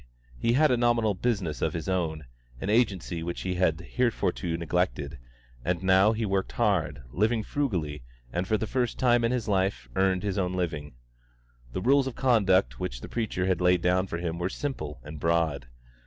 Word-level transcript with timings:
He 0.39 0.53
had 0.53 0.71
a 0.71 0.77
nominal 0.77 1.13
business 1.13 1.61
of 1.61 1.73
his 1.75 1.87
own, 1.87 2.25
an 2.59 2.71
agency 2.71 3.21
which 3.21 3.41
he 3.41 3.53
had 3.53 3.79
heretofore 3.81 4.31
neglected, 4.57 5.19
and 5.63 5.83
now 5.83 6.11
he 6.13 6.25
worked 6.25 6.53
hard, 6.53 7.03
living 7.11 7.43
frugally, 7.43 8.01
and 8.33 8.47
for 8.47 8.57
the 8.57 8.65
first 8.65 8.97
time 8.97 9.23
in 9.23 9.31
his 9.31 9.47
life 9.47 9.89
earned 9.95 10.23
his 10.23 10.39
own 10.39 10.53
living. 10.53 10.95
The 11.73 11.81
rules 11.81 12.07
of 12.07 12.15
conduct 12.15 12.79
which 12.79 13.01
the 13.01 13.09
preacher 13.09 13.45
had 13.45 13.61
laid 13.61 13.83
down 13.83 14.07
for 14.07 14.17
him 14.17 14.39
were 14.39 14.49
simple 14.49 14.99
and 15.03 15.19
broad. 15.19 15.67